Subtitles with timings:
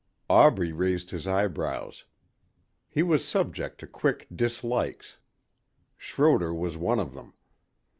[0.31, 2.05] Aubrey raised his eyebrows.
[2.89, 5.19] He was subject to quick dislikes.
[5.95, 7.35] Schroder was one of them.